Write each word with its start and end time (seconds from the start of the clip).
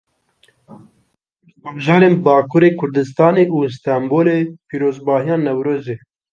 Li 1.45 1.53
bajarên 1.63 2.15
Bakurê 2.25 2.69
Kurdistanê 2.79 3.45
û 3.55 3.57
Stenbolê 3.75 4.39
pîrozbahiyên 4.69 5.41
Newrozê. 5.47 5.97